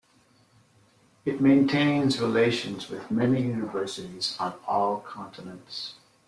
It 1.25 1.41
maintains 1.41 2.19
relations 2.19 2.89
with 2.89 3.11
many 3.11 3.39
universities 3.43 4.35
on 4.39 4.55
all 4.67 5.01
continents. 5.01 5.93